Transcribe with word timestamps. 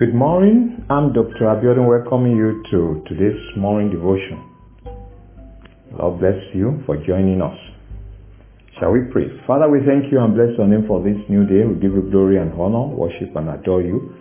Good 0.00 0.14
morning. 0.14 0.80
I'm 0.88 1.12
Dr. 1.12 1.44
Abiodun 1.44 1.84
welcoming 1.84 2.32
you 2.32 2.64
to 2.72 3.04
today's 3.04 3.36
morning 3.52 3.92
devotion. 3.92 4.40
God 5.92 6.16
bless 6.16 6.40
you 6.56 6.80
for 6.86 6.96
joining 7.04 7.44
us. 7.44 7.52
Shall 8.80 8.96
we 8.96 9.12
pray? 9.12 9.28
Father, 9.46 9.68
we 9.68 9.84
thank 9.84 10.08
you 10.10 10.16
and 10.24 10.32
bless 10.32 10.56
your 10.56 10.72
name 10.72 10.88
for 10.88 11.04
this 11.04 11.20
new 11.28 11.44
day. 11.44 11.68
We 11.68 11.76
give 11.84 11.92
you 11.92 12.08
glory 12.08 12.40
and 12.40 12.48
honor, 12.56 12.88
worship 12.96 13.36
and 13.36 13.52
adore 13.52 13.84
you. 13.84 14.16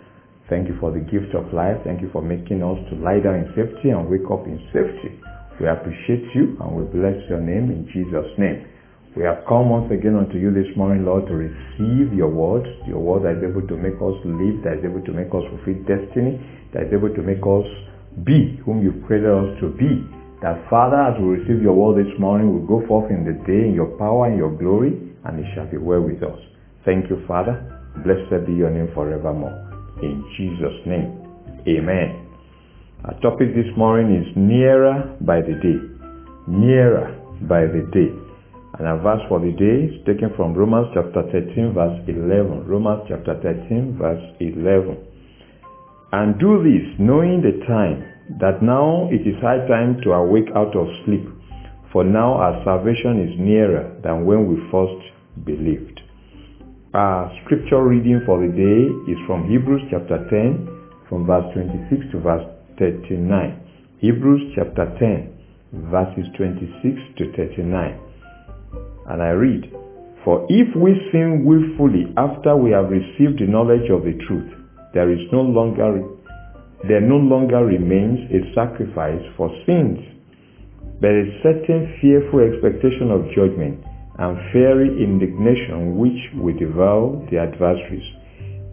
Thank 0.51 0.67
you 0.67 0.75
for 0.83 0.91
the 0.91 0.99
gift 0.99 1.31
of 1.31 1.47
life. 1.55 1.79
Thank 1.87 2.03
you 2.03 2.11
for 2.11 2.19
making 2.19 2.59
us 2.59 2.75
to 2.91 2.99
lie 2.99 3.23
down 3.23 3.39
in 3.39 3.47
safety 3.55 3.95
and 3.95 4.03
wake 4.11 4.27
up 4.27 4.43
in 4.51 4.59
safety. 4.75 5.15
We 5.63 5.71
appreciate 5.71 6.27
you 6.35 6.59
and 6.59 6.75
we 6.75 6.91
bless 6.91 7.15
your 7.31 7.39
name 7.39 7.71
in 7.71 7.87
Jesus' 7.95 8.35
name. 8.35 8.67
We 9.17 9.23
have 9.25 9.41
come 9.49 9.73
once 9.73 9.89
again 9.89 10.13
unto 10.13 10.37
you 10.37 10.53
this 10.53 10.69
morning, 10.77 11.03
Lord, 11.03 11.25
to 11.25 11.33
receive 11.33 12.13
your 12.13 12.29
word, 12.29 12.69
your 12.85 13.01
word 13.01 13.25
that 13.25 13.41
is 13.41 13.49
able 13.49 13.65
to 13.65 13.75
make 13.75 13.97
us 13.97 14.17
live, 14.21 14.61
that 14.61 14.77
is 14.77 14.85
able 14.85 15.01
to 15.01 15.13
make 15.17 15.33
us 15.33 15.41
fulfill 15.49 15.81
destiny, 15.89 16.37
that 16.77 16.85
is 16.85 16.93
able 16.93 17.09
to 17.09 17.23
make 17.25 17.41
us 17.41 17.65
be 18.21 18.61
whom 18.69 18.85
you've 18.85 19.01
created 19.09 19.33
us 19.33 19.57
to 19.65 19.73
be. 19.73 20.05
That 20.45 20.61
Father, 20.69 21.01
as 21.09 21.17
we 21.17 21.41
receive 21.41 21.57
your 21.57 21.73
word 21.73 22.05
this 22.05 22.13
morning, 22.21 22.53
we'll 22.53 22.69
go 22.69 22.85
forth 22.85 23.09
in 23.09 23.25
the 23.25 23.33
day 23.49 23.65
in 23.65 23.73
your 23.73 23.97
power 23.97 24.29
and 24.29 24.37
your 24.37 24.53
glory, 24.53 24.93
and 25.25 25.41
it 25.41 25.45
shall 25.57 25.65
be 25.65 25.81
well 25.81 26.05
with 26.05 26.21
us. 26.21 26.37
Thank 26.85 27.09
you, 27.09 27.25
Father. 27.25 27.57
Blessed 28.05 28.45
be 28.45 28.53
your 28.53 28.69
name 28.69 28.93
forevermore. 28.93 29.57
In 30.05 30.21
Jesus' 30.37 30.85
name. 30.85 31.17
Amen. 31.65 32.29
Our 33.09 33.17
topic 33.25 33.57
this 33.57 33.73
morning 33.75 34.21
is 34.21 34.29
nearer 34.37 35.17
by 35.25 35.41
the 35.41 35.57
day. 35.57 35.81
Nearer 36.47 37.17
by 37.49 37.65
the 37.65 37.89
day. 37.89 38.28
And 38.79 38.87
our 38.87 38.97
verse 39.03 39.19
for 39.27 39.43
the 39.43 39.51
day 39.51 39.91
is 39.91 39.99
taken 40.07 40.31
from 40.39 40.55
Romans 40.55 40.87
chapter 40.95 41.27
13 41.35 41.75
verse 41.75 41.99
11. 42.07 42.63
Romans 42.63 43.03
chapter 43.11 43.35
13 43.43 43.99
verse 43.99 44.23
11. 44.39 44.95
And 46.15 46.39
do 46.39 46.63
this 46.63 46.87
knowing 46.95 47.43
the 47.43 47.59
time 47.67 48.07
that 48.39 48.63
now 48.63 49.11
it 49.11 49.27
is 49.27 49.35
high 49.43 49.67
time 49.67 49.99
to 50.07 50.15
awake 50.15 50.47
out 50.55 50.71
of 50.79 50.87
sleep. 51.03 51.27
For 51.91 52.05
now 52.07 52.39
our 52.39 52.63
salvation 52.63 53.19
is 53.27 53.35
nearer 53.35 53.99
than 54.01 54.25
when 54.25 54.47
we 54.47 54.55
first 54.71 55.03
believed. 55.43 55.99
Our 56.93 57.35
scripture 57.43 57.83
reading 57.83 58.23
for 58.25 58.39
the 58.39 58.47
day 58.47 59.11
is 59.11 59.19
from 59.27 59.43
Hebrews 59.51 59.91
chapter 59.91 60.23
10 60.31 61.05
from 61.09 61.27
verse 61.27 61.51
26 61.51 62.15
to 62.15 62.19
verse 62.23 62.47
39. 62.79 63.27
Hebrews 63.99 64.55
chapter 64.55 64.87
10 65.03 65.91
verses 65.91 66.31
26 66.39 66.95
to 67.19 67.35
39. 67.35 68.08
And 69.09 69.21
I 69.21 69.33
read, 69.33 69.65
For 70.23 70.45
if 70.49 70.69
we 70.77 70.93
sin 71.11 71.43
willfully 71.43 72.13
after 72.15 72.55
we 72.55 72.71
have 72.71 72.93
received 72.93 73.41
the 73.41 73.49
knowledge 73.49 73.89
of 73.89 74.05
the 74.05 74.13
truth, 74.27 74.53
there 74.93 75.11
is 75.11 75.19
no 75.31 75.41
longer 75.41 76.05
there 76.87 77.01
no 77.01 77.17
longer 77.17 77.65
remains 77.65 78.23
a 78.31 78.39
sacrifice 78.55 79.19
for 79.35 79.51
sins, 79.65 79.99
but 81.01 81.11
a 81.11 81.27
certain 81.43 81.91
fearful 81.99 82.39
expectation 82.39 83.11
of 83.11 83.27
judgment 83.35 83.83
and 84.19 84.39
fiery 84.53 84.87
indignation 85.03 85.97
which 85.99 86.19
will 86.39 86.55
devour 86.55 87.19
the 87.31 87.37
adversaries. 87.37 88.07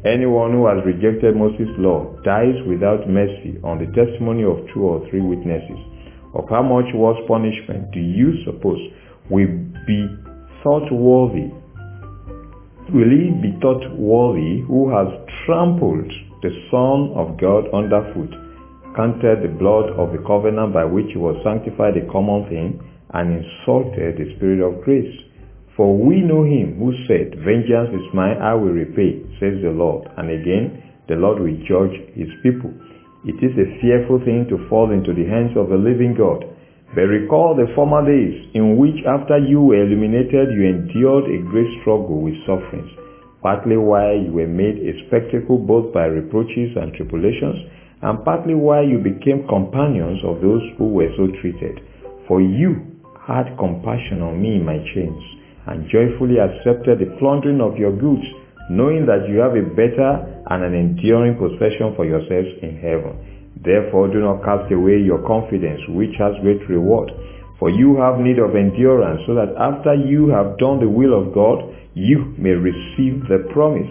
Anyone 0.06 0.53
who 0.53 0.71
has 0.71 0.87
rejected 0.87 1.34
Moses' 1.34 1.75
law 1.83 2.15
dies 2.23 2.55
without 2.69 3.11
mercy 3.11 3.59
on 3.65 3.83
the 3.83 3.91
testimony 3.91 4.45
of 4.45 4.62
two 4.71 4.87
or 4.87 5.03
three 5.11 5.21
witnesses. 5.21 5.83
Of 6.34 6.47
how 6.48 6.62
much 6.62 6.95
worse 6.95 7.19
punishment 7.27 7.91
do 7.91 7.98
you 7.98 8.39
suppose 8.45 8.78
will 9.30 9.50
be 9.86 10.06
thought 10.62 10.91
worthy? 10.91 11.50
Will 12.92 13.10
he 13.10 13.34
be 13.42 13.58
thought 13.60 13.82
worthy 13.98 14.62
who 14.62 14.91
has 14.94 15.08
trampled 15.44 16.12
the 16.42 16.52
Son 16.70 17.10
of 17.19 17.34
God 17.41 17.66
underfoot, 17.74 18.31
counted 18.94 19.42
the 19.42 19.50
blood 19.59 19.91
of 19.98 20.12
the 20.12 20.22
covenant 20.26 20.72
by 20.72 20.84
which 20.84 21.10
he 21.10 21.19
was 21.19 21.34
sanctified 21.42 21.97
a 21.97 22.06
common 22.10 22.47
thing, 22.48 22.78
and 23.15 23.42
insulted 23.42 24.19
the 24.19 24.34
Spirit 24.36 24.62
of 24.62 24.82
grace? 24.84 25.15
For 25.76 25.92
we 25.92 26.22
know 26.22 26.42
him 26.42 26.78
who 26.78 26.94
said, 27.06 27.36
Vengeance 27.44 27.92
is 27.92 28.15
mine, 28.15 28.38
I 28.41 28.54
will 28.54 28.72
repay, 28.72 29.20
says 29.36 29.60
the 29.60 29.75
Lord. 29.75 30.09
And 30.16 30.31
again, 30.31 30.82
the 31.09 31.16
Lord 31.20 31.38
will 31.38 31.59
judge 31.69 31.92
his 32.16 32.32
people. 32.42 32.72
It 33.26 33.36
is 33.44 33.53
a 33.59 33.76
fearful 33.82 34.25
thing 34.25 34.47
to 34.48 34.66
fall 34.70 34.91
into 34.91 35.12
the 35.12 35.28
hands 35.28 35.53
of 35.59 35.69
the 35.69 35.76
living 35.76 36.15
God. 36.16 36.47
But 36.97 37.12
recall 37.12 37.53
the 37.53 37.69
former 37.77 38.01
days 38.01 38.49
in 38.55 38.79
which 38.81 39.05
after 39.05 39.37
you 39.37 39.61
were 39.61 39.84
illuminated 39.84 40.49
you 40.57 40.65
endured 40.65 41.29
a 41.29 41.45
great 41.45 41.69
struggle 41.83 42.25
with 42.25 42.41
sufferings, 42.49 42.89
partly 43.43 43.77
why 43.77 44.15
you 44.15 44.33
were 44.33 44.49
made 44.49 44.81
a 44.81 44.97
spectacle 45.05 45.59
both 45.59 45.93
by 45.93 46.07
reproaches 46.09 46.73
and 46.73 46.95
tribulations, 46.97 47.69
and 48.01 48.25
partly 48.25 48.55
why 48.55 48.81
you 48.81 48.97
became 48.97 49.47
companions 49.47 50.25
of 50.25 50.41
those 50.41 50.65
who 50.79 50.89
were 50.89 51.12
so 51.21 51.29
treated. 51.43 51.84
For 52.27 52.41
you 52.41 52.81
had 53.28 53.61
compassion 53.61 54.23
on 54.25 54.41
me 54.41 54.57
in 54.57 54.65
my 54.65 54.81
chains, 54.97 55.21
and 55.67 55.91
joyfully 55.93 56.41
accepted 56.41 56.97
the 56.97 57.13
plundering 57.21 57.61
of 57.61 57.77
your 57.77 57.93
goods, 57.93 58.25
knowing 58.71 59.05
that 59.05 59.28
you 59.28 59.37
have 59.45 59.53
a 59.53 59.69
better 59.77 60.25
and 60.49 60.65
an 60.65 60.73
enduring 60.73 61.37
possession 61.37 61.93
for 61.93 62.07
yourselves 62.09 62.57
in 62.63 62.81
heaven. 62.81 63.35
Therefore 63.65 64.09
do 64.09 64.21
not 64.21 64.44
cast 64.44 64.71
away 64.72 65.00
your 65.00 65.25
confidence, 65.27 65.81
which 65.89 66.15
has 66.19 66.34
great 66.43 66.69
reward. 66.69 67.11
For 67.59 67.71
you 67.71 67.97
have 67.97 68.21
need 68.21 68.39
of 68.39 68.55
endurance, 68.55 69.22
so 69.27 69.34
that 69.34 69.56
after 69.56 69.94
you 69.94 70.28
have 70.28 70.59
done 70.59 70.81
the 70.81 70.89
will 70.89 71.17
of 71.17 71.33
God, 71.33 71.72
you 71.95 72.34
may 72.37 72.53
receive 72.53 73.25
the 73.28 73.49
promise. 73.53 73.89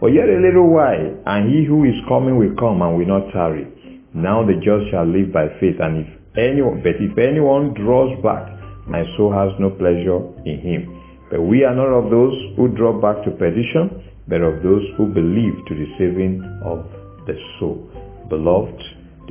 For 0.00 0.08
yet 0.08 0.28
a 0.28 0.40
little 0.40 0.72
while, 0.72 1.12
and 1.26 1.52
he 1.52 1.64
who 1.64 1.84
is 1.84 1.94
coming 2.08 2.38
will 2.38 2.56
come 2.56 2.80
and 2.80 2.96
will 2.96 3.06
not 3.06 3.30
tarry. 3.32 3.68
Now 4.14 4.44
the 4.44 4.54
just 4.54 4.90
shall 4.90 5.04
live 5.06 5.32
by 5.32 5.48
faith, 5.60 5.76
and 5.78 6.06
if 6.06 6.10
anyone, 6.36 6.82
but 6.82 6.96
if 6.96 7.16
anyone 7.18 7.74
draws 7.74 8.16
back, 8.24 8.48
my 8.88 9.04
soul 9.16 9.32
has 9.32 9.52
no 9.60 9.70
pleasure 9.70 10.18
in 10.48 10.58
him. 10.58 11.02
But 11.30 11.42
we 11.42 11.64
are 11.64 11.74
not 11.74 11.92
of 11.92 12.10
those 12.10 12.34
who 12.56 12.68
draw 12.68 12.98
back 12.98 13.24
to 13.24 13.30
perdition, 13.30 14.02
but 14.26 14.40
of 14.40 14.62
those 14.62 14.82
who 14.96 15.06
believe 15.06 15.54
to 15.68 15.74
the 15.74 15.86
saving 15.98 16.42
of 16.64 16.84
the 17.26 17.36
soul. 17.60 17.88
Beloved, 18.28 18.80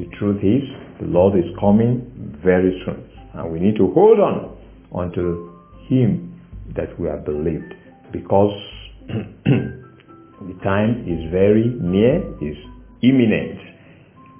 the 0.01 0.09
truth 0.17 0.41
is, 0.41 0.66
the 1.00 1.06
Lord 1.06 1.38
is 1.38 1.45
coming 1.59 2.01
very 2.44 2.81
soon. 2.85 3.06
And 3.34 3.51
we 3.51 3.59
need 3.59 3.78
to 3.78 3.94
hold 3.94 4.19
on 4.19 4.57
unto 4.97 5.53
Him 5.88 6.41
that 6.75 7.00
we 7.00 7.07
have 7.07 7.23
believed. 7.23 7.73
Because 8.11 8.51
the 9.07 10.57
time 10.63 11.06
is 11.06 11.29
very 11.31 11.69
near, 11.79 12.17
is 12.41 12.57
imminent. 13.03 13.61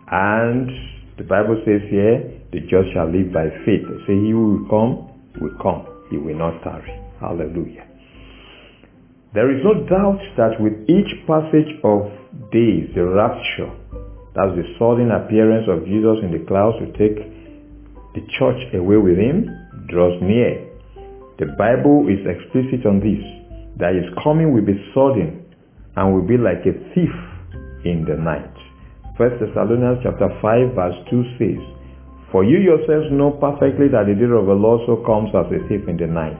And 0.09 0.69
the 1.17 1.23
Bible 1.29 1.61
says 1.63 1.81
here, 1.91 2.41
the 2.51 2.61
just 2.61 2.89
shall 2.94 3.05
live 3.05 3.31
by 3.31 3.53
faith. 3.63 3.85
Say, 4.09 4.17
He 4.17 4.33
will 4.33 4.66
come, 4.66 5.13
will 5.39 5.55
come. 5.61 5.85
He 6.09 6.17
will 6.17 6.38
not 6.38 6.63
tarry. 6.63 6.89
Hallelujah. 7.19 7.85
There 9.33 9.53
is 9.55 9.63
no 9.63 9.85
doubt 9.85 10.19
that 10.38 10.59
with 10.59 10.73
each 10.89 11.13
passage 11.27 11.69
of 11.85 12.09
days, 12.51 12.89
the 12.95 13.05
rapture 13.05 13.71
that's 14.31 14.56
the 14.56 14.64
sudden 14.80 15.12
appearance 15.12 15.68
of 15.68 15.84
Jesus 15.84 16.24
in 16.24 16.31
the 16.31 16.40
clouds 16.47 16.80
to 16.80 16.88
take 16.96 17.19
the 18.16 18.24
church 18.40 18.64
away 18.72 18.96
with 18.96 19.19
him 19.19 19.52
draws 19.92 20.16
near. 20.24 20.72
The 21.36 21.52
Bible 21.59 22.08
is 22.08 22.24
explicit 22.24 22.88
on 22.88 23.03
this, 23.03 23.19
that 23.75 23.92
his 23.92 24.08
coming 24.24 24.56
will 24.56 24.64
be 24.64 24.80
sudden 24.96 25.44
and 26.00 26.16
will 26.16 26.24
be 26.24 26.40
like 26.40 26.64
a 26.64 26.75
thief 26.96 27.16
in 27.84 28.08
the 28.08 28.16
night. 28.16 28.56
1 29.19 29.36
Thessalonians 29.36 30.00
chapter 30.00 30.31
5 30.40 30.80
verse 30.80 31.00
2 31.12 31.36
says, 31.36 31.59
For 32.31 32.48
you 32.48 32.63
yourselves 32.63 33.12
know 33.12 33.36
perfectly 33.36 33.92
that 33.92 34.08
the 34.08 34.16
day 34.16 34.31
of 34.31 34.48
the 34.48 34.56
Lord 34.56 34.88
so 34.88 35.03
comes 35.03 35.36
as 35.36 35.52
a 35.52 35.59
thief 35.68 35.84
in 35.92 36.00
the 36.00 36.08
night. 36.08 36.40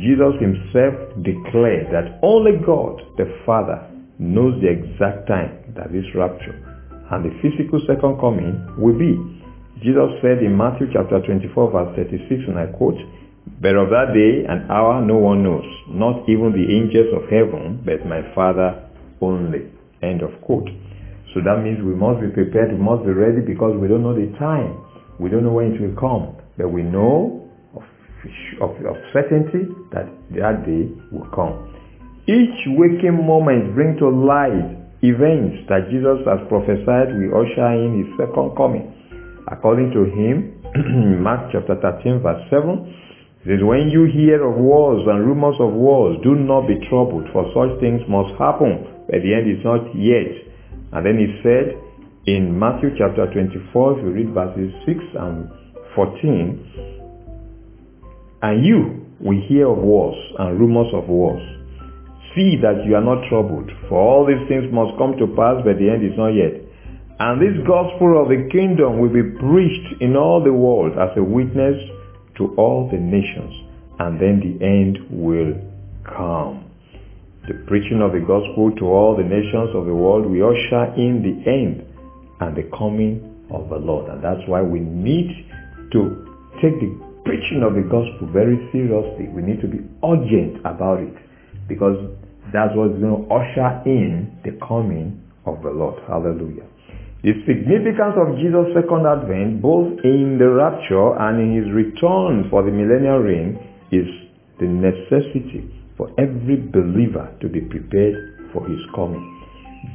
Jesus 0.00 0.40
himself 0.40 0.96
declared 1.20 1.92
that 1.92 2.16
only 2.24 2.56
God, 2.64 2.96
the 3.20 3.28
Father, 3.44 3.92
knows 4.16 4.56
the 4.64 4.72
exact 4.72 5.28
time 5.28 5.68
that 5.76 5.92
this 5.92 6.08
rapture 6.16 6.73
and 7.10 7.24
the 7.24 7.32
physical 7.44 7.80
second 7.86 8.16
coming 8.20 8.56
will 8.78 8.96
be. 8.96 9.18
Jesus 9.82 10.16
said 10.22 10.40
in 10.40 10.56
Matthew 10.56 10.88
chapter 10.92 11.20
24 11.20 11.72
verse 11.72 11.92
36 11.96 12.48
and 12.48 12.58
I 12.58 12.72
quote, 12.72 12.96
But 13.60 13.76
of 13.76 13.90
that 13.90 14.16
day 14.16 14.48
and 14.48 14.70
hour 14.70 15.04
no 15.04 15.18
one 15.18 15.42
knows, 15.42 15.66
not 15.88 16.24
even 16.28 16.56
the 16.56 16.64
angels 16.64 17.12
of 17.12 17.28
heaven, 17.28 17.82
but 17.84 18.06
my 18.08 18.22
Father 18.34 18.88
only. 19.20 19.68
End 20.02 20.22
of 20.22 20.32
quote. 20.40 20.68
So 21.34 21.42
that 21.42 21.60
means 21.60 21.82
we 21.82 21.94
must 21.94 22.22
be 22.22 22.30
prepared, 22.30 22.72
we 22.72 22.78
must 22.78 23.04
be 23.04 23.12
ready 23.12 23.42
because 23.42 23.74
we 23.76 23.88
don't 23.88 24.02
know 24.02 24.14
the 24.14 24.30
time. 24.38 24.78
We 25.18 25.30
don't 25.30 25.44
know 25.44 25.52
when 25.52 25.74
it 25.74 25.80
will 25.80 25.96
come. 25.98 26.36
But 26.56 26.68
we 26.70 26.82
know 26.82 27.50
of, 27.74 27.82
of, 28.62 28.70
of 28.86 28.96
certainty 29.12 29.66
that 29.92 30.06
that 30.38 30.64
day 30.64 30.88
will 31.10 31.26
come. 31.34 31.74
Each 32.26 32.56
waking 32.78 33.26
moment 33.26 33.74
brings 33.74 33.98
to 33.98 34.08
light 34.08 34.83
events 35.04 35.68
that 35.68 35.92
Jesus 35.92 36.24
has 36.24 36.40
prophesied 36.48 37.12
will 37.12 37.44
usher 37.44 37.70
in 37.76 38.00
his 38.00 38.08
second 38.16 38.56
coming. 38.56 38.88
According 39.52 39.92
to 39.92 40.08
him, 40.08 40.56
Mark 41.22 41.52
chapter 41.52 41.76
13 41.76 42.24
verse 42.24 42.40
7, 42.48 43.44
it 43.44 43.52
says, 43.52 43.60
When 43.60 43.92
you 43.92 44.08
hear 44.08 44.40
of 44.40 44.56
wars 44.56 45.04
and 45.04 45.28
rumors 45.28 45.60
of 45.60 45.76
wars, 45.76 46.16
do 46.24 46.34
not 46.34 46.64
be 46.66 46.80
troubled, 46.88 47.28
for 47.36 47.44
such 47.52 47.76
things 47.84 48.00
must 48.08 48.32
happen, 48.40 49.04
but 49.04 49.20
the 49.20 49.36
end 49.36 49.44
is 49.44 49.60
not 49.60 49.84
yet. 49.92 50.32
And 50.96 51.04
then 51.04 51.20
he 51.20 51.28
said 51.44 51.76
in 52.24 52.58
Matthew 52.58 52.96
chapter 52.96 53.28
24, 53.28 54.00
if 54.00 54.04
you 54.04 54.10
read 54.16 54.32
verses 54.32 54.72
6 54.88 54.96
and 55.20 55.52
14, 55.92 57.04
and 58.40 58.64
you 58.64 59.04
will 59.20 59.40
hear 59.48 59.68
of 59.68 59.78
wars 59.78 60.16
and 60.38 60.58
rumors 60.58 60.88
of 60.94 61.08
wars. 61.08 61.42
See 62.34 62.58
that 62.62 62.82
you 62.84 62.96
are 62.98 63.04
not 63.04 63.28
troubled, 63.30 63.70
for 63.88 63.94
all 63.94 64.26
these 64.26 64.42
things 64.48 64.66
must 64.74 64.98
come 64.98 65.14
to 65.22 65.26
pass, 65.38 65.62
but 65.62 65.78
the 65.78 65.86
end 65.86 66.02
is 66.02 66.18
not 66.18 66.34
yet. 66.34 66.58
And 67.22 67.38
this 67.38 67.54
gospel 67.62 68.18
of 68.18 68.26
the 68.26 68.50
kingdom 68.50 68.98
will 68.98 69.14
be 69.14 69.22
preached 69.38 70.02
in 70.02 70.16
all 70.18 70.42
the 70.42 70.52
world 70.52 70.98
as 70.98 71.14
a 71.16 71.22
witness 71.22 71.78
to 72.38 72.50
all 72.58 72.90
the 72.90 72.98
nations, 72.98 73.54
and 74.02 74.18
then 74.18 74.42
the 74.42 74.58
end 74.58 74.98
will 75.14 75.54
come. 76.02 76.66
The 77.46 77.54
preaching 77.70 78.02
of 78.02 78.10
the 78.10 78.24
gospel 78.26 78.74
to 78.82 78.84
all 78.90 79.14
the 79.14 79.22
nations 79.22 79.70
of 79.76 79.86
the 79.86 79.94
world 79.94 80.26
will 80.26 80.50
usher 80.50 80.90
in 80.98 81.22
the 81.22 81.38
end 81.46 81.86
and 82.40 82.56
the 82.56 82.66
coming 82.76 83.46
of 83.54 83.68
the 83.68 83.76
Lord. 83.76 84.10
And 84.10 84.24
that's 84.24 84.42
why 84.48 84.62
we 84.62 84.80
need 84.80 85.30
to 85.92 86.00
take 86.58 86.74
the 86.82 86.90
preaching 87.22 87.62
of 87.62 87.78
the 87.78 87.86
gospel 87.86 88.26
very 88.32 88.58
seriously. 88.72 89.28
We 89.28 89.42
need 89.42 89.60
to 89.60 89.68
be 89.68 89.86
urgent 90.02 90.66
about 90.66 90.98
it 90.98 91.14
because 91.68 91.96
that's 92.54 92.70
what's 92.78 92.94
going 93.02 93.10
to 93.10 93.34
usher 93.34 93.82
in 93.84 94.30
the 94.46 94.54
coming 94.62 95.18
of 95.44 95.58
the 95.66 95.70
Lord. 95.70 95.98
Hallelujah. 96.06 96.70
The 97.26 97.34
significance 97.48 98.14
of 98.14 98.36
Jesus' 98.38 98.70
second 98.76 99.08
advent, 99.08 99.60
both 99.60 99.98
in 100.04 100.38
the 100.38 100.46
rapture 100.54 101.18
and 101.18 101.40
in 101.40 101.50
his 101.56 101.68
return 101.74 102.46
for 102.52 102.62
the 102.62 102.70
millennial 102.70 103.18
reign, 103.18 103.58
is 103.90 104.06
the 104.60 104.68
necessity 104.70 105.66
for 105.96 106.12
every 106.20 106.62
believer 106.70 107.32
to 107.40 107.48
be 107.48 107.60
prepared 107.60 108.52
for 108.52 108.68
his 108.68 108.78
coming. 108.94 109.24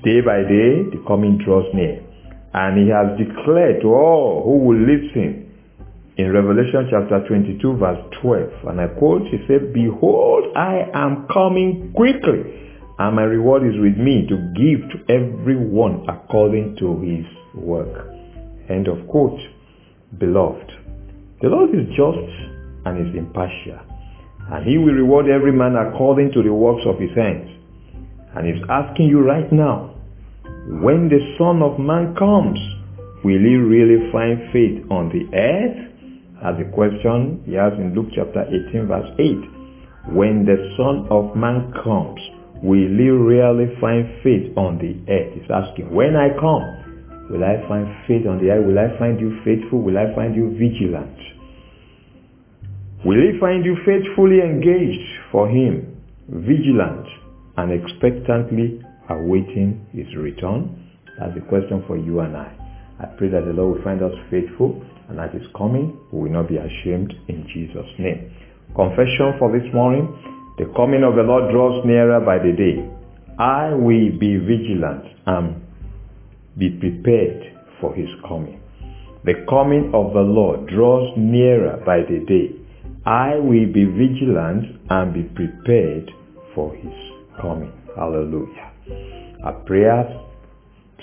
Day 0.03 0.19
by 0.19 0.43
day, 0.43 0.89
the 0.91 1.01
coming 1.07 1.39
draws 1.45 1.65
near. 1.73 2.03
And 2.53 2.81
he 2.81 2.89
has 2.89 3.15
declared 3.15 3.81
to 3.83 3.93
all 3.93 4.43
who 4.43 4.65
will 4.65 4.81
listen 4.83 5.48
in 6.19 6.33
Revelation 6.33 6.91
chapter 6.91 7.23
22 7.29 7.77
verse 7.77 8.03
12. 8.21 8.67
And 8.67 8.81
I 8.81 8.87
quote, 8.99 9.21
he 9.31 9.39
said, 9.47 9.71
Behold, 9.71 10.51
I 10.53 10.91
am 10.93 11.25
coming 11.31 11.93
quickly, 11.95 12.43
and 12.99 13.15
my 13.15 13.23
reward 13.23 13.63
is 13.63 13.79
with 13.79 13.95
me 13.95 14.27
to 14.27 14.35
give 14.51 14.83
to 14.91 14.97
everyone 15.07 16.03
according 16.09 16.75
to 16.83 16.99
his 16.99 17.23
work. 17.55 18.11
End 18.67 18.89
of 18.89 19.07
quote. 19.07 19.39
Beloved, 20.19 20.69
the 21.41 21.47
Lord 21.47 21.69
is 21.69 21.87
just 21.95 22.27
and 22.83 22.99
is 22.99 23.15
impartial, 23.15 23.79
and 24.51 24.67
he 24.67 24.77
will 24.77 24.99
reward 24.99 25.27
every 25.29 25.53
man 25.53 25.77
according 25.77 26.33
to 26.33 26.43
the 26.43 26.51
works 26.51 26.83
of 26.85 26.99
his 26.99 27.15
hands. 27.15 27.47
And 28.35 28.43
he's 28.43 28.63
asking 28.67 29.07
you 29.07 29.21
right 29.21 29.49
now, 29.53 29.95
when 30.83 31.07
the 31.07 31.23
Son 31.39 31.63
of 31.63 31.79
Man 31.79 32.13
comes, 32.19 32.59
will 33.23 33.39
he 33.39 33.55
really 33.55 34.11
find 34.11 34.51
faith 34.51 34.83
on 34.91 35.07
the 35.15 35.23
earth? 35.31 35.88
As 36.43 36.55
a 36.59 36.67
question 36.71 37.43
he 37.45 37.53
has 37.53 37.73
in 37.73 37.93
Luke 37.95 38.11
chapter 38.15 38.47
18 38.47 38.87
verse 38.87 39.11
8. 39.19 40.15
When 40.15 40.45
the 40.45 40.57
Son 40.79 41.07
of 41.11 41.35
Man 41.35 41.73
comes, 41.83 42.19
will 42.63 42.87
he 42.87 43.09
really 43.11 43.75
find 43.79 44.07
faith 44.23 44.55
on 44.57 44.79
the 44.79 44.95
earth? 45.11 45.33
He's 45.35 45.51
asking, 45.51 45.93
when 45.93 46.15
I 46.15 46.31
come, 46.39 47.27
will 47.29 47.43
I 47.43 47.59
find 47.67 47.85
faith 48.07 48.25
on 48.25 48.39
the 48.39 48.51
earth? 48.51 48.65
Will 48.65 48.79
I 48.79 48.97
find 48.97 49.19
you 49.19 49.37
faithful? 49.43 49.81
Will 49.81 49.97
I 49.97 50.15
find 50.15 50.35
you 50.35 50.55
vigilant? 50.55 51.19
Will 53.05 53.19
he 53.19 53.39
find 53.39 53.63
you 53.63 53.75
faithfully 53.85 54.41
engaged 54.41 55.07
for 55.31 55.47
him, 55.47 56.01
vigilant 56.27 57.07
and 57.57 57.71
expectantly 57.71 58.81
awaiting 59.09 59.85
his 59.93 60.07
return? 60.15 60.87
That's 61.19 61.37
a 61.37 61.41
question 61.47 61.83
for 61.87 61.97
you 61.97 62.19
and 62.21 62.35
I. 62.35 62.58
I 62.99 63.05
pray 63.17 63.29
that 63.29 63.45
the 63.45 63.53
Lord 63.53 63.77
will 63.77 63.83
find 63.83 64.03
us 64.03 64.11
faithful 64.29 64.83
and 65.07 65.19
at 65.19 65.33
his 65.33 65.43
coming 65.57 65.97
we 66.11 66.23
will 66.23 66.31
not 66.31 66.49
be 66.49 66.57
ashamed 66.57 67.13
in 67.27 67.47
Jesus' 67.53 67.87
name. 67.97 68.31
Confession 68.75 69.39
for 69.39 69.51
this 69.51 69.67
morning. 69.73 70.05
The 70.57 70.65
coming 70.75 71.03
of 71.03 71.15
the 71.15 71.23
Lord 71.23 71.51
draws 71.51 71.85
nearer 71.85 72.19
by 72.19 72.37
the 72.37 72.51
day. 72.51 72.83
I 73.39 73.73
will 73.73 74.11
be 74.19 74.35
vigilant 74.37 75.05
and 75.25 75.61
be 76.57 76.69
prepared 76.71 77.55
for 77.79 77.95
his 77.95 78.09
coming. 78.27 78.59
The 79.23 79.45
coming 79.49 79.91
of 79.93 80.13
the 80.13 80.19
Lord 80.19 80.67
draws 80.67 81.17
nearer 81.17 81.81
by 81.85 81.99
the 82.03 82.19
day. 82.27 82.55
I 83.05 83.35
will 83.35 83.71
be 83.71 83.85
vigilant 83.85 84.79
and 84.89 85.13
be 85.13 85.23
prepared 85.23 86.11
for 86.53 86.75
his 86.75 86.93
coming. 87.41 87.71
Hallelujah. 87.95 88.71
A 89.45 89.53
prayer 89.65 90.03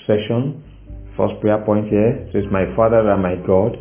session. 0.05 0.63
First 1.17 1.41
prayer 1.41 1.59
point 1.65 1.89
here 1.89 2.29
says, 2.31 2.45
My 2.51 2.69
Father 2.75 3.01
and 3.09 3.21
my 3.21 3.35
God, 3.45 3.75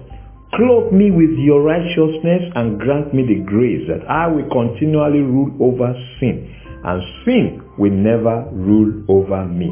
Clothe 0.54 0.92
me 0.92 1.10
with 1.10 1.36
your 1.36 1.60
righteousness 1.60 2.48
and 2.54 2.78
grant 2.78 3.12
me 3.12 3.26
the 3.26 3.44
grace 3.44 3.82
that 3.90 4.08
I 4.08 4.28
will 4.30 4.48
continually 4.48 5.20
rule 5.20 5.50
over 5.60 5.92
sin, 6.16 6.48
and 6.80 7.02
sin 7.26 7.60
will 7.76 7.92
never 7.92 8.46
rule 8.54 9.04
over 9.10 9.44
me. 9.44 9.68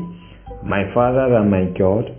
My 0.67 0.85
Father 0.93 1.41
and 1.41 1.49
my 1.49 1.71
God, 1.79 2.11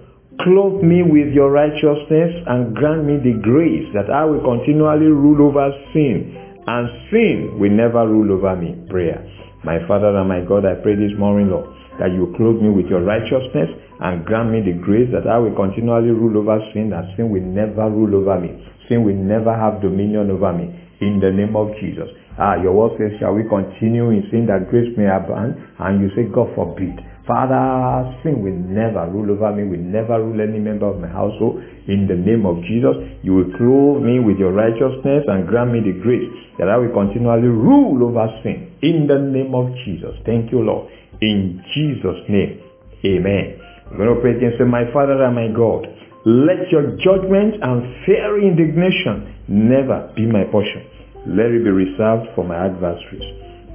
clothe 0.41 0.81
me 0.81 1.03
with 1.03 1.35
your 1.35 1.51
righteousness 1.51 2.31
and 2.47 2.73
grant 2.73 3.05
me 3.05 3.19
the 3.21 3.37
grace 3.43 3.85
that 3.93 4.09
I 4.09 4.23
will 4.23 4.41
continually 4.41 5.11
rule 5.11 5.45
over 5.45 5.69
sin, 5.91 6.33
and 6.65 6.89
sin 7.11 7.59
will 7.59 7.75
never 7.75 8.07
rule 8.07 8.33
over 8.33 8.55
me. 8.55 8.73
Prayer. 8.89 9.19
My 9.67 9.77
Father 9.85 10.15
and 10.15 10.29
my 10.29 10.41
God, 10.41 10.65
I 10.65 10.79
pray 10.81 10.95
this 10.95 11.13
morning, 11.19 11.51
Lord, 11.51 11.69
that 11.99 12.15
you 12.15 12.33
clothe 12.33 12.63
me 12.63 12.71
with 12.71 12.87
your 12.87 13.03
righteousness 13.03 13.84
and 13.99 14.25
grant 14.25 14.51
me 14.51 14.61
the 14.61 14.77
grace 14.79 15.09
that 15.13 15.27
I 15.27 15.39
will 15.39 15.55
continually 15.55 16.11
rule 16.11 16.37
over 16.37 16.59
sin, 16.73 16.89
that 16.91 17.15
sin 17.15 17.29
will 17.31 17.43
never 17.43 17.89
rule 17.89 18.15
over 18.15 18.39
me. 18.39 18.51
Sin 18.89 19.03
will 19.03 19.15
never 19.15 19.55
have 19.55 19.81
dominion 19.81 20.29
over 20.31 20.51
me. 20.53 20.71
In 21.01 21.19
the 21.19 21.31
name 21.31 21.55
of 21.55 21.71
Jesus. 21.79 22.07
Ah, 22.37 22.59
your 22.59 22.75
word 22.75 22.99
says, 22.99 23.15
shall 23.19 23.33
we 23.33 23.47
continue 23.47 24.11
in 24.11 24.27
sin 24.31 24.47
that 24.47 24.67
grace 24.69 24.91
may 24.99 25.07
abound? 25.07 25.55
And 25.79 26.03
you 26.03 26.11
say, 26.15 26.27
God 26.27 26.51
forbid. 26.55 26.99
Father, 27.25 28.13
sin 28.21 28.43
will 28.43 28.53
never 28.53 29.09
rule 29.09 29.31
over 29.31 29.49
me, 29.55 29.63
will 29.65 29.81
never 29.81 30.21
rule 30.21 30.37
any 30.37 30.59
member 30.59 30.85
of 30.85 31.01
my 31.01 31.07
household. 31.07 31.57
In 31.87 32.05
the 32.05 32.15
name 32.15 32.45
of 32.45 32.61
Jesus, 32.67 32.95
you 33.23 33.33
will 33.33 33.49
clothe 33.57 34.03
me 34.03 34.19
with 34.19 34.37
your 34.37 34.53
righteousness 34.53 35.25
and 35.27 35.47
grant 35.47 35.71
me 35.73 35.79
the 35.81 35.97
grace 36.03 36.29
that 36.59 36.69
I 36.69 36.77
will 36.77 36.93
continually 36.93 37.49
rule 37.49 38.03
over 38.05 38.27
sin. 38.43 38.77
In 38.83 39.07
the 39.07 39.17
name 39.17 39.55
of 39.55 39.73
Jesus. 39.87 40.13
Thank 40.25 40.51
you, 40.51 40.61
Lord. 40.61 40.91
In 41.21 41.63
Jesus' 41.73 42.21
name. 42.29 42.61
Amen. 43.05 43.64
I'm 43.91 43.97
going 43.97 44.13
to 44.13 44.21
pray 44.21 44.35
again. 44.37 44.53
Say, 44.57 44.65
My 44.65 44.85
Father 44.91 45.21
and 45.21 45.35
my 45.35 45.49
God, 45.53 45.85
let 46.25 46.69
your 46.71 46.97
judgment 46.97 47.61
and 47.61 48.05
fiery 48.05 48.47
indignation 48.47 49.35
never 49.47 50.11
be 50.15 50.25
my 50.25 50.43
portion. 50.49 50.81
Let 51.27 51.53
it 51.53 51.63
be 51.63 51.69
reserved 51.69 52.33
for 52.35 52.43
my 52.43 52.65
adversaries. 52.65 53.25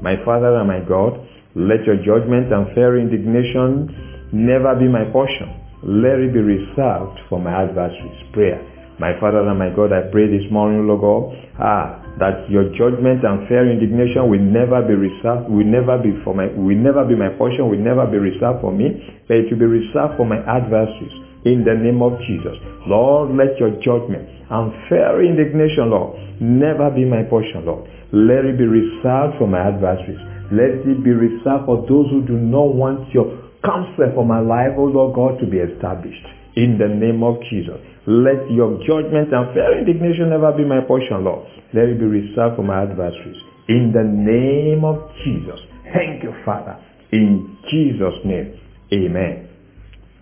My 0.03 0.17
Father 0.25 0.57
and 0.59 0.67
my 0.67 0.81
God, 0.81 1.15
let 1.55 1.85
your 1.87 1.97
judgment 2.03 2.53
and 2.53 2.75
fiery 2.75 3.03
indignation 3.03 4.31
never 4.33 4.75
be 4.75 4.89
my 4.89 5.05
portion. 5.11 5.51
Let 5.83 6.19
it 6.19 6.33
be 6.33 6.41
reserved 6.41 7.19
for 7.29 7.41
my 7.41 7.63
adversaries. 7.63 8.19
Prayer. 8.33 8.59
My 9.01 9.17
Father 9.17 9.41
and 9.41 9.57
my 9.57 9.73
God, 9.73 9.97
I 9.97 10.13
pray 10.13 10.29
this 10.29 10.45
morning, 10.53 10.85
Lord 10.85 11.01
God, 11.01 11.33
ah, 11.57 12.05
that 12.21 12.45
your 12.53 12.69
judgment 12.77 13.25
and 13.25 13.49
fair 13.49 13.65
indignation 13.65 14.29
will 14.29 14.45
never 14.45 14.85
be 14.85 14.93
reserved, 14.93 15.49
will 15.49 15.65
never 15.65 15.97
be 15.97 16.13
for 16.21 16.37
my, 16.37 16.53
will 16.53 16.77
never 16.77 17.09
be 17.09 17.17
my 17.17 17.33
portion, 17.41 17.73
will 17.73 17.81
never 17.81 18.05
be 18.05 18.21
reserved 18.21 18.61
for 18.61 18.69
me, 18.69 18.93
but 19.25 19.41
it 19.41 19.49
will 19.49 19.57
be 19.57 19.65
reserved 19.65 20.21
for 20.21 20.29
my 20.29 20.37
adversaries. 20.45 21.17
In 21.49 21.65
the 21.65 21.73
name 21.81 22.05
of 22.05 22.21
Jesus. 22.29 22.53
Lord, 22.85 23.33
let 23.41 23.57
your 23.57 23.73
judgment 23.81 24.29
and 24.53 24.69
fair 24.93 25.25
indignation, 25.25 25.89
Lord, 25.89 26.21
never 26.37 26.93
be 26.93 27.09
my 27.09 27.25
portion, 27.25 27.65
Lord. 27.65 27.89
Let 28.13 28.45
it 28.45 28.61
be 28.61 28.69
reserved 28.69 29.41
for 29.41 29.49
my 29.49 29.65
adversaries. 29.65 30.21
Let 30.53 30.85
it 30.85 31.01
be 31.01 31.17
reserved 31.17 31.65
for 31.65 31.89
those 31.89 32.13
who 32.13 32.21
do 32.29 32.37
not 32.37 32.77
want 32.77 33.09
your 33.17 33.33
counsel 33.65 34.13
for 34.13 34.29
my 34.29 34.45
life, 34.45 34.77
oh 34.77 34.93
Lord 34.93 35.17
God, 35.17 35.41
to 35.41 35.49
be 35.49 35.57
established. 35.57 36.21
In 36.61 36.77
the 36.77 36.93
name 36.93 37.25
of 37.25 37.41
Jesus. 37.49 37.81
Let 38.07 38.51
your 38.51 38.81
judgment 38.87 39.33
and 39.33 39.53
fair 39.53 39.79
indignation 39.79 40.31
never 40.31 40.53
be 40.53 40.65
my 40.65 40.81
portion, 40.81 41.25
Lord. 41.25 41.47
Let 41.75 41.85
it 41.89 41.99
be 42.01 42.07
reserved 42.07 42.57
for 42.57 42.65
my 42.65 42.83
adversaries. 42.83 43.37
In 43.69 43.93
the 43.93 44.03
name 44.03 44.85
of 44.85 45.11
Jesus. 45.25 45.61
Thank 45.93 46.23
you, 46.23 46.33
Father. 46.45 46.81
In 47.13 47.59
Jesus' 47.71 48.25
name. 48.25 48.59
Amen. 48.93 49.49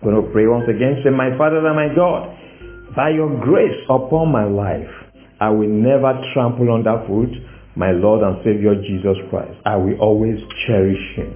I'm 0.01 0.11
going 0.11 0.23
to 0.23 0.31
pray 0.31 0.47
once 0.47 0.67
again. 0.67 1.01
Say, 1.03 1.09
My 1.09 1.35
Father 1.37 1.65
and 1.65 1.75
my 1.75 1.95
God, 1.95 2.35
by 2.95 3.09
your 3.11 3.29
grace 3.39 3.79
upon 3.89 4.31
my 4.31 4.43
life, 4.45 4.89
I 5.39 5.49
will 5.49 5.69
never 5.69 6.19
trample 6.33 6.73
underfoot 6.73 7.29
my 7.75 7.91
Lord 7.91 8.23
and 8.23 8.43
Savior 8.43 8.75
Jesus 8.75 9.15
Christ. 9.29 9.55
I 9.65 9.77
will 9.77 9.97
always 10.01 10.37
cherish 10.67 11.15
him. 11.15 11.33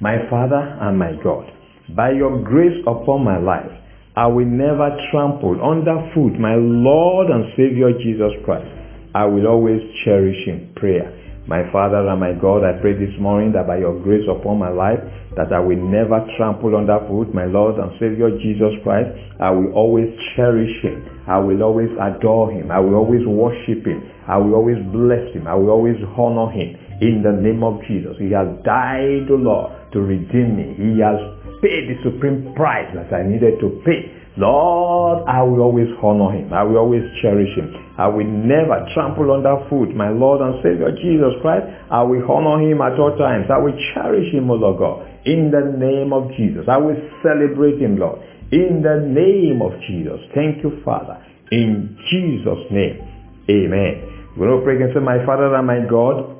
My 0.00 0.28
Father 0.28 0.58
and 0.58 0.98
my 0.98 1.12
God, 1.22 1.50
by 1.94 2.10
your 2.10 2.42
grace 2.42 2.82
upon 2.86 3.24
my 3.24 3.38
life, 3.38 3.70
I 4.18 4.26
will 4.26 4.50
never 4.50 4.90
trample 5.14 5.62
underfoot 5.62 6.34
my 6.42 6.58
Lord 6.58 7.30
and 7.30 7.54
Savior 7.54 7.94
Jesus 8.02 8.34
Christ. 8.42 8.66
I 9.14 9.22
will 9.30 9.46
always 9.46 9.78
cherish 10.04 10.42
him. 10.42 10.74
Prayer. 10.74 11.06
My 11.46 11.62
Father 11.70 12.02
and 12.02 12.18
my 12.18 12.34
God, 12.34 12.66
I 12.66 12.82
pray 12.82 12.98
this 12.98 13.14
morning 13.22 13.54
that 13.54 13.70
by 13.70 13.78
your 13.78 13.94
grace 14.02 14.26
upon 14.26 14.58
my 14.58 14.74
life, 14.74 14.98
that 15.38 15.54
I 15.54 15.62
will 15.62 15.78
never 15.78 16.18
trample 16.36 16.74
underfoot 16.74 17.30
my 17.32 17.46
Lord 17.46 17.78
and 17.78 17.94
Savior 18.02 18.34
Jesus 18.42 18.74
Christ. 18.82 19.06
I 19.38 19.54
will 19.54 19.70
always 19.78 20.10
cherish 20.34 20.74
him. 20.82 20.98
I 21.30 21.38
will 21.38 21.62
always 21.62 21.94
adore 21.94 22.50
him. 22.50 22.74
I 22.74 22.80
will 22.80 22.98
always 22.98 23.22
worship 23.22 23.86
him. 23.86 24.02
I 24.26 24.36
will 24.36 24.58
always 24.58 24.82
bless 24.90 25.30
him. 25.30 25.46
I 25.46 25.54
will 25.54 25.70
always 25.70 25.96
honor 26.18 26.50
him. 26.50 26.74
In 26.98 27.22
the 27.22 27.38
name 27.38 27.62
of 27.62 27.78
Jesus. 27.86 28.18
He 28.18 28.34
has 28.34 28.50
died, 28.66 29.30
O 29.30 29.38
Lord, 29.38 29.94
to 29.94 30.02
redeem 30.02 30.58
me. 30.58 30.74
He 30.74 30.98
has 30.98 31.37
paid 31.60 31.90
the 31.90 31.96
supreme 32.04 32.54
price 32.54 32.88
that 32.94 33.12
I 33.12 33.22
needed 33.26 33.60
to 33.60 33.82
pay. 33.84 34.18
Lord, 34.38 35.26
I 35.26 35.42
will 35.42 35.66
always 35.66 35.90
honor 35.98 36.30
him. 36.30 36.54
I 36.54 36.62
will 36.62 36.78
always 36.78 37.02
cherish 37.20 37.50
him. 37.58 37.74
I 37.98 38.06
will 38.06 38.26
never 38.26 38.86
trample 38.94 39.34
underfoot 39.34 39.90
my 39.98 40.14
Lord 40.14 40.38
and 40.38 40.62
Savior 40.62 40.94
Jesus 40.94 41.34
Christ. 41.42 41.66
I 41.90 42.06
will 42.06 42.22
honor 42.30 42.62
him 42.62 42.78
at 42.78 42.94
all 43.02 43.18
times. 43.18 43.50
I 43.50 43.58
will 43.58 43.74
cherish 43.94 44.30
him, 44.30 44.46
O 44.50 44.54
Lord 44.54 44.78
God, 44.78 44.96
in 45.26 45.50
the 45.50 45.74
name 45.74 46.14
of 46.14 46.30
Jesus. 46.38 46.70
I 46.70 46.78
will 46.78 46.94
celebrate 47.26 47.82
him, 47.82 47.98
Lord, 47.98 48.22
in 48.54 48.78
the 48.78 49.02
name 49.10 49.58
of 49.58 49.74
Jesus. 49.90 50.22
Thank 50.38 50.62
you, 50.62 50.78
Father. 50.86 51.18
In 51.50 51.98
Jesus' 52.06 52.62
name, 52.70 53.02
amen. 53.50 54.36
We're 54.38 54.54
going 54.54 54.60
to 54.60 54.64
pray 54.64 54.78
and 54.78 54.94
say, 54.94 55.02
My 55.02 55.18
Father 55.26 55.50
and 55.50 55.66
my 55.66 55.82
God, 55.90 56.38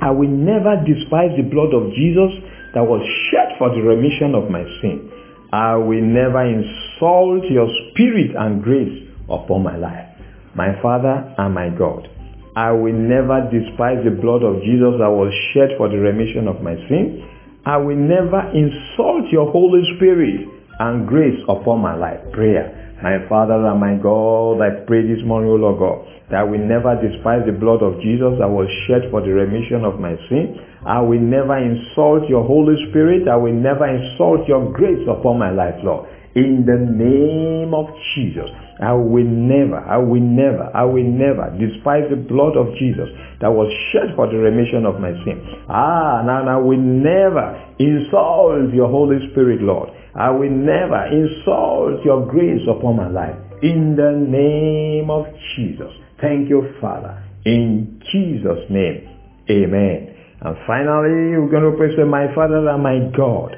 I 0.00 0.14
will 0.14 0.30
never 0.30 0.78
despise 0.86 1.34
the 1.34 1.50
blood 1.50 1.74
of 1.74 1.90
Jesus 1.98 2.30
that 2.74 2.82
was 2.82 3.02
shed 3.30 3.56
for 3.58 3.70
the 3.70 3.80
remission 3.80 4.34
of 4.34 4.50
my 4.50 4.62
sin. 4.82 5.10
I 5.52 5.76
will 5.76 6.02
never 6.02 6.42
insult 6.42 7.46
your 7.46 7.70
spirit 7.90 8.34
and 8.36 8.62
grace 8.62 9.08
upon 9.30 9.62
my 9.62 9.76
life. 9.76 10.10
My 10.54 10.74
Father 10.82 11.34
and 11.38 11.54
my 11.54 11.70
God, 11.70 12.10
I 12.56 12.70
will 12.72 12.94
never 12.94 13.46
despise 13.50 14.02
the 14.02 14.14
blood 14.14 14.42
of 14.42 14.62
Jesus 14.62 14.98
that 14.98 15.10
was 15.10 15.30
shed 15.54 15.78
for 15.78 15.88
the 15.88 15.98
remission 15.98 16.46
of 16.46 16.62
my 16.62 16.74
sin. 16.90 17.22
I 17.66 17.78
will 17.78 17.96
never 17.96 18.50
insult 18.50 19.30
your 19.30 19.50
Holy 19.50 19.82
Spirit 19.96 20.46
and 20.78 21.06
grace 21.06 21.38
upon 21.48 21.80
my 21.80 21.94
life. 21.96 22.20
Prayer. 22.32 22.83
My 23.02 23.18
Father 23.28 23.58
and 23.58 23.80
my 23.80 23.98
God, 23.98 24.62
I 24.62 24.86
pray 24.86 25.02
this 25.02 25.18
morning, 25.26 25.50
O 25.50 25.58
Lord 25.58 25.82
God, 25.82 26.06
that 26.30 26.40
I 26.40 26.44
will 26.46 26.62
never 26.62 26.94
despise 26.94 27.42
the 27.42 27.52
blood 27.52 27.82
of 27.82 27.98
Jesus 27.98 28.38
that 28.38 28.46
was 28.46 28.70
shed 28.86 29.10
for 29.10 29.20
the 29.20 29.34
remission 29.34 29.82
of 29.82 29.98
my 29.98 30.14
sin. 30.30 30.54
I 30.86 31.02
will 31.02 31.20
never 31.20 31.58
insult 31.58 32.30
your 32.30 32.46
Holy 32.46 32.78
Spirit. 32.88 33.26
I 33.26 33.34
will 33.36 33.52
never 33.52 33.84
insult 33.90 34.46
your 34.46 34.70
grace 34.72 35.02
upon 35.10 35.42
my 35.42 35.50
life, 35.50 35.74
Lord. 35.82 36.06
In 36.38 36.66
the 36.66 36.78
name 36.78 37.74
of 37.74 37.86
Jesus, 38.14 38.50
I 38.82 38.94
will 38.94 39.26
never, 39.26 39.78
I 39.78 39.98
will 39.98 40.22
never, 40.22 40.66
I 40.74 40.82
will 40.82 41.06
never 41.06 41.50
despise 41.54 42.10
the 42.10 42.18
blood 42.18 42.58
of 42.58 42.74
Jesus 42.78 43.06
that 43.38 43.50
was 43.50 43.70
shed 43.90 44.14
for 44.14 44.26
the 44.26 44.38
remission 44.38 44.86
of 44.86 44.98
my 44.98 45.14
sin. 45.22 45.38
Ah, 45.70 46.22
now 46.26 46.42
I 46.46 46.58
will 46.58 46.80
never 46.80 47.54
insult 47.78 48.74
your 48.74 48.90
Holy 48.90 49.18
Spirit, 49.30 49.62
Lord. 49.62 49.90
I 50.16 50.30
will 50.30 50.50
never 50.50 51.06
insult 51.10 52.04
your 52.04 52.26
grace 52.30 52.62
upon 52.68 52.96
my 52.96 53.08
life. 53.08 53.36
In 53.62 53.96
the 53.96 54.14
name 54.14 55.10
of 55.10 55.26
Jesus. 55.56 55.90
Thank 56.20 56.48
you, 56.48 56.74
Father. 56.80 57.22
In 57.44 58.00
Jesus' 58.12 58.70
name. 58.70 59.10
Amen. 59.50 60.14
And 60.40 60.56
finally, 60.66 61.34
we're 61.34 61.50
going 61.50 61.66
to 61.66 61.76
pray, 61.76 61.96
say, 61.96 62.04
My 62.04 62.32
Father 62.34 62.62
and 62.68 62.82
my 62.82 63.10
God, 63.16 63.56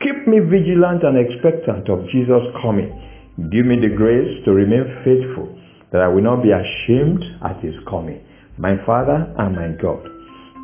keep 0.00 0.28
me 0.28 0.38
vigilant 0.40 1.02
and 1.02 1.18
expectant 1.18 1.90
of 1.90 2.06
Jesus' 2.12 2.54
coming. 2.62 2.92
Give 3.50 3.66
me 3.66 3.76
the 3.80 3.92
grace 3.96 4.44
to 4.44 4.52
remain 4.52 4.86
faithful, 5.02 5.58
that 5.92 6.02
I 6.02 6.08
will 6.08 6.22
not 6.22 6.42
be 6.42 6.52
ashamed 6.54 7.24
at 7.42 7.58
his 7.64 7.74
coming. 7.90 8.22
My 8.58 8.76
Father 8.86 9.34
and 9.38 9.56
my 9.56 9.74
God, 9.80 10.06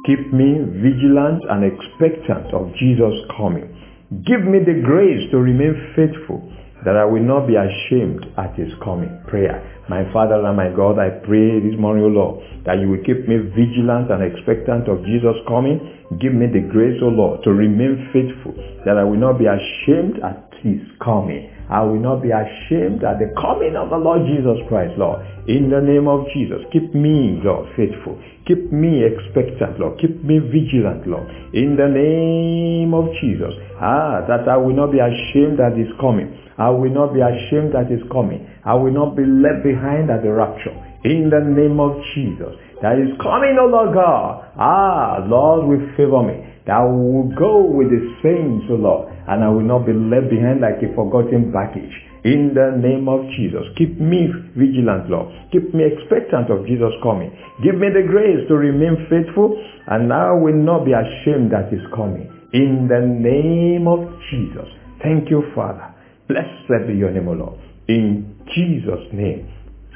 keep 0.06 0.32
me 0.32 0.60
vigilant 0.80 1.42
and 1.50 1.66
expectant 1.66 2.54
of 2.54 2.72
Jesus' 2.78 3.26
coming. 3.36 3.68
Give 4.12 4.44
me 4.44 4.60
the 4.60 4.76
grace 4.84 5.24
to 5.32 5.40
remain 5.40 5.72
faithful, 5.96 6.44
that 6.84 7.00
I 7.00 7.04
will 7.08 7.24
not 7.24 7.48
be 7.48 7.56
ashamed 7.56 8.28
at 8.36 8.52
his 8.60 8.68
coming. 8.84 9.08
Prayer. 9.24 9.56
My 9.88 10.04
Father 10.12 10.36
and 10.36 10.52
my 10.52 10.68
God, 10.68 11.00
I 11.00 11.08
pray 11.24 11.64
this 11.64 11.80
morning, 11.80 12.04
O 12.04 12.12
Lord, 12.12 12.44
that 12.68 12.76
you 12.76 12.92
will 12.92 13.00
keep 13.08 13.24
me 13.24 13.40
vigilant 13.56 14.12
and 14.12 14.20
expectant 14.20 14.84
of 14.84 15.00
Jesus 15.08 15.32
coming. 15.48 15.80
Give 16.20 16.36
me 16.36 16.44
the 16.44 16.60
grace, 16.60 17.00
O 17.00 17.08
Lord, 17.08 17.40
to 17.48 17.56
remain 17.56 18.12
faithful, 18.12 18.52
that 18.84 19.00
I 19.00 19.04
will 19.04 19.16
not 19.16 19.40
be 19.40 19.48
ashamed 19.48 20.20
at 20.20 20.52
his 20.60 20.84
coming. 21.00 21.48
I 21.72 21.80
will 21.80 21.98
not 21.98 22.20
be 22.20 22.28
ashamed 22.36 23.00
at 23.08 23.16
the 23.16 23.32
coming 23.40 23.80
of 23.80 23.88
the 23.88 23.96
Lord 23.96 24.28
Jesus 24.28 24.60
Christ, 24.68 24.92
Lord. 25.00 25.24
In 25.48 25.72
the 25.72 25.80
name 25.80 26.04
of 26.04 26.28
Jesus, 26.36 26.60
keep 26.68 26.92
me, 26.92 27.40
Lord, 27.40 27.64
faithful. 27.80 28.20
Keep 28.44 28.68
me 28.70 29.00
expectant, 29.08 29.80
Lord. 29.80 29.96
Keep 29.98 30.20
me 30.20 30.36
vigilant, 30.38 31.08
Lord. 31.08 31.24
In 31.56 31.80
the 31.80 31.88
name 31.88 32.92
of 32.92 33.08
Jesus. 33.24 33.56
Ah, 33.82 34.22
that 34.30 34.46
I 34.46 34.56
will 34.56 34.78
not 34.78 34.94
be 34.94 35.02
ashamed 35.02 35.58
at 35.58 35.74
his 35.74 35.90
coming. 35.98 36.30
I 36.56 36.70
will 36.70 36.94
not 36.94 37.10
be 37.12 37.18
ashamed 37.18 37.74
at 37.74 37.90
his 37.90 37.98
coming. 38.14 38.46
I 38.64 38.74
will 38.78 38.94
not 38.94 39.18
be 39.18 39.26
left 39.26 39.66
behind 39.66 40.06
at 40.06 40.22
the 40.22 40.30
rapture. 40.30 40.70
In 41.02 41.34
the 41.34 41.42
name 41.42 41.82
of 41.82 41.98
Jesus. 42.14 42.54
That 42.78 43.02
is 43.02 43.10
coming, 43.18 43.58
O 43.58 43.66
Lord 43.66 43.90
God. 43.90 44.54
Ah, 44.54 45.26
Lord 45.26 45.66
will 45.66 45.82
favor 45.98 46.22
me. 46.22 46.46
That 46.66 46.78
I 46.78 46.86
will 46.86 47.26
go 47.34 47.66
with 47.66 47.90
the 47.90 48.02
saints, 48.22 48.70
O 48.70 48.78
Lord. 48.78 49.10
And 49.26 49.42
I 49.42 49.50
will 49.50 49.66
not 49.66 49.82
be 49.82 49.92
left 49.92 50.30
behind 50.30 50.62
like 50.62 50.78
a 50.78 50.94
forgotten 50.94 51.50
baggage. 51.50 51.90
In 52.22 52.54
the 52.54 52.78
name 52.78 53.10
of 53.10 53.26
Jesus. 53.34 53.66
Keep 53.74 53.98
me 53.98 54.30
vigilant, 54.54 55.10
Lord. 55.10 55.26
Keep 55.50 55.74
me 55.74 55.82
expectant 55.90 56.54
of 56.54 56.62
Jesus 56.70 56.94
coming. 57.02 57.34
Give 57.66 57.74
me 57.74 57.90
the 57.90 58.06
grace 58.06 58.46
to 58.46 58.54
remain 58.54 58.94
faithful 59.10 59.58
and 59.90 60.12
I 60.12 60.30
will 60.30 60.54
not 60.54 60.86
be 60.86 60.94
ashamed 60.94 61.50
that 61.50 61.74
is 61.74 61.82
coming. 61.90 62.30
In 62.52 62.86
the 62.86 63.00
name 63.00 63.88
of 63.88 64.04
Jesus. 64.30 64.68
Thank 65.02 65.30
you, 65.30 65.42
Father. 65.54 65.88
Blessed 66.28 66.86
be 66.86 66.94
your 66.94 67.10
name, 67.10 67.28
O 67.28 67.32
Lord. 67.32 67.58
In 67.88 68.36
Jesus' 68.54 69.08
name. 69.12 69.48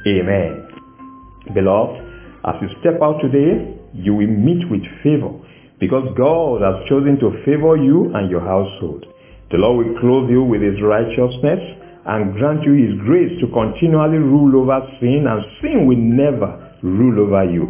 Amen. 0.06 0.66
Beloved, 1.52 2.00
as 2.48 2.54
you 2.62 2.68
step 2.80 2.96
out 3.02 3.20
today, 3.20 3.76
you 3.92 4.14
will 4.14 4.32
meet 4.32 4.64
with 4.70 4.82
favor 5.04 5.36
because 5.78 6.08
God 6.16 6.64
has 6.64 6.88
chosen 6.88 7.20
to 7.20 7.44
favor 7.44 7.76
you 7.76 8.08
and 8.14 8.30
your 8.30 8.40
household. 8.40 9.04
The 9.50 9.58
Lord 9.58 9.86
will 9.86 10.00
clothe 10.00 10.30
you 10.30 10.42
with 10.42 10.62
his 10.62 10.80
righteousness 10.80 11.60
and 12.06 12.34
grant 12.34 12.64
you 12.64 12.72
his 12.72 12.96
grace 13.04 13.36
to 13.44 13.52
continually 13.52 14.18
rule 14.18 14.64
over 14.64 14.80
sin 14.98 15.28
and 15.28 15.44
sin 15.60 15.84
will 15.84 16.00
never 16.00 16.56
rule 16.82 17.20
over 17.20 17.44
you. 17.52 17.68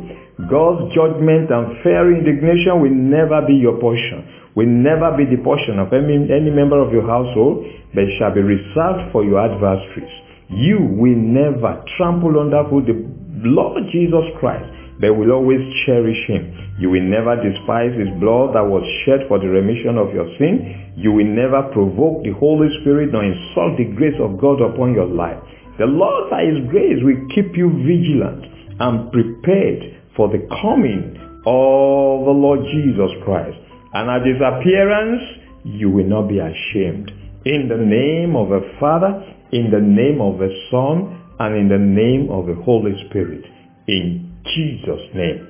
God's 0.48 0.94
judgment 0.94 1.50
and 1.50 1.82
fair 1.82 2.12
indignation 2.12 2.80
will 2.80 2.94
never 2.94 3.42
be 3.42 3.54
your 3.54 3.80
portion, 3.80 4.45
will 4.56 4.66
never 4.66 5.12
be 5.14 5.28
the 5.28 5.38
portion 5.44 5.78
of 5.78 5.92
any, 5.92 6.16
any 6.32 6.50
member 6.50 6.80
of 6.80 6.90
your 6.90 7.04
household, 7.04 7.62
but 7.92 8.08
shall 8.18 8.32
be 8.32 8.40
reserved 8.40 9.12
for 9.12 9.22
your 9.22 9.38
adversaries. 9.38 10.10
You 10.48 10.80
will 10.80 11.14
never 11.14 11.84
trample 12.00 12.40
underfoot 12.40 12.88
the 12.88 12.96
Lord 13.44 13.84
Jesus 13.92 14.24
Christ, 14.40 14.64
but 14.98 15.12
will 15.12 15.30
always 15.30 15.60
cherish 15.84 16.18
him. 16.26 16.56
You 16.80 16.88
will 16.88 17.04
never 17.04 17.36
despise 17.36 17.92
his 18.00 18.08
blood 18.16 18.56
that 18.56 18.64
was 18.64 18.80
shed 19.04 19.28
for 19.28 19.36
the 19.38 19.48
remission 19.48 20.00
of 20.00 20.16
your 20.16 20.24
sin. 20.40 20.96
You 20.96 21.12
will 21.12 21.28
never 21.28 21.68
provoke 21.76 22.24
the 22.24 22.32
Holy 22.32 22.72
Spirit 22.80 23.12
nor 23.12 23.24
insult 23.24 23.76
the 23.76 23.92
grace 23.92 24.16
of 24.20 24.40
God 24.40 24.64
upon 24.64 24.96
your 24.96 25.08
life. 25.08 25.36
The 25.76 25.84
Lord 25.84 26.30
by 26.32 26.48
his 26.48 26.64
grace 26.72 27.04
will 27.04 27.28
keep 27.36 27.52
you 27.52 27.68
vigilant 27.84 28.40
and 28.80 29.12
prepared 29.12 30.00
for 30.16 30.32
the 30.32 30.48
coming 30.64 31.12
of 31.44 32.24
the 32.24 32.32
Lord 32.32 32.64
Jesus 32.72 33.12
Christ. 33.24 33.65
And 33.92 34.10
at 34.10 34.26
his 34.26 34.40
appearance, 34.40 35.22
you 35.64 35.90
will 35.90 36.06
not 36.06 36.28
be 36.28 36.38
ashamed. 36.38 37.10
In 37.44 37.68
the 37.68 37.78
name 37.78 38.34
of 38.36 38.48
the 38.48 38.60
Father, 38.80 39.22
in 39.52 39.70
the 39.70 39.80
name 39.80 40.20
of 40.20 40.38
the 40.38 40.50
Son, 40.70 41.22
and 41.38 41.56
in 41.56 41.68
the 41.68 41.78
name 41.78 42.30
of 42.30 42.46
the 42.46 42.54
Holy 42.62 42.92
Spirit. 43.08 43.44
In 43.88 44.32
Jesus' 44.54 45.14
name. 45.14 45.46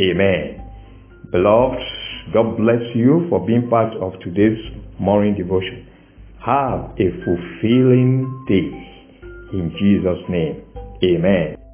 Amen. 0.00 0.62
Beloved, 1.30 1.80
God 2.32 2.56
bless 2.56 2.82
you 2.94 3.26
for 3.28 3.44
being 3.46 3.68
part 3.68 3.92
of 3.94 4.12
today's 4.20 4.58
morning 5.00 5.34
devotion. 5.34 5.86
Have 6.44 6.94
a 6.98 7.10
fulfilling 7.24 8.44
day. 8.48 8.86
In 9.52 9.74
Jesus' 9.78 10.24
name. 10.28 10.62
Amen. 11.02 11.65